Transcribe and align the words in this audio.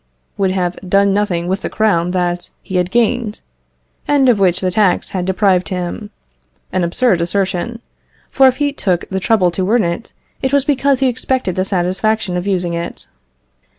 would 0.35 0.49
have 0.49 0.75
done 0.77 1.13
nothing 1.13 1.47
with 1.47 1.61
the 1.61 1.69
crown 1.69 2.09
that 2.09 2.49
he 2.63 2.77
had 2.77 2.89
gained, 2.89 3.41
and 4.07 4.27
of 4.29 4.39
which 4.39 4.59
the 4.59 4.71
tax 4.71 5.11
had 5.11 5.25
deprived 5.25 5.69
him; 5.69 6.09
an 6.73 6.83
absurd 6.83 7.21
assertion, 7.21 7.79
for 8.31 8.47
if 8.47 8.55
he 8.55 8.73
took 8.73 9.07
the 9.09 9.19
trouble 9.19 9.51
to 9.51 9.69
earn 9.69 9.83
it, 9.83 10.11
it 10.41 10.51
was 10.51 10.65
because 10.65 11.01
he 11.01 11.07
expected 11.07 11.55
the 11.55 11.63
satisfaction 11.63 12.35
of 12.35 12.47
using 12.47 12.73
it. 12.73 13.09